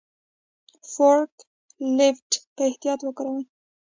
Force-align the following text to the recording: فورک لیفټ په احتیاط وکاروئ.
فورک 0.91 1.33
لیفټ 1.97 2.31
په 2.55 2.61
احتیاط 2.69 2.99
وکاروئ. 3.03 3.43